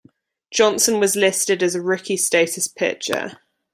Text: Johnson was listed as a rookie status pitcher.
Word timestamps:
Johnson 0.49 0.99
was 0.99 1.15
listed 1.15 1.61
as 1.61 1.75
a 1.75 1.81
rookie 1.83 2.17
status 2.17 2.67
pitcher. 2.67 3.37